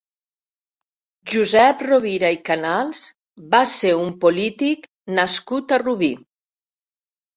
[1.33, 3.03] Josep Rovira i Canals
[3.53, 4.89] va ser un polític
[5.21, 6.11] nascut a Rubí.